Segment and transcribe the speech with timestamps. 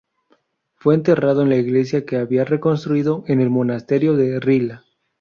[0.77, 4.83] Fue enterrado en la iglesia que había reconstruido en el monasterio de Rila.